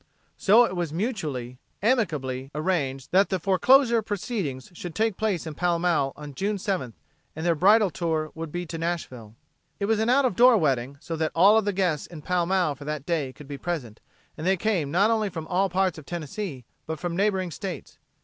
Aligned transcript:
So 0.35 0.63
it 0.65 0.75
was 0.75 0.91
mutually 0.91 1.59
amicably 1.83 2.49
arranged 2.55 3.11
that 3.11 3.29
the 3.29 3.37
foreclosure 3.39 4.01
proceedings 4.01 4.71
should 4.73 4.95
take 4.95 5.15
place 5.15 5.45
in 5.45 5.53
Pall 5.53 5.77
Mall 5.77 6.11
on 6.15 6.33
June 6.33 6.57
7th, 6.57 6.93
and 7.35 7.45
their 7.45 7.53
bridal 7.53 7.91
tour 7.91 8.31
would 8.33 8.51
be 8.51 8.65
to 8.65 8.79
Nashville. 8.79 9.35
It 9.79 9.85
was 9.85 9.99
an 9.99 10.09
out 10.09 10.25
of 10.25 10.35
door 10.35 10.57
wedding 10.57 10.97
so 10.99 11.15
that 11.17 11.31
all 11.35 11.55
of 11.55 11.65
the 11.65 11.71
guests 11.71 12.07
in 12.07 12.23
Pall 12.23 12.47
Mall 12.47 12.73
for 12.73 12.85
that 12.85 13.05
day 13.05 13.31
could 13.31 13.47
be 13.47 13.59
present, 13.59 13.99
and 14.35 14.47
they 14.47 14.57
came 14.57 14.89
not 14.89 15.11
only 15.11 15.29
from 15.29 15.45
all 15.45 15.69
parts 15.69 15.99
of 15.99 16.07
Tennessee 16.07 16.65
but 16.87 16.99
from 16.99 17.15
neighboring 17.15 17.51
States. 17.51 17.99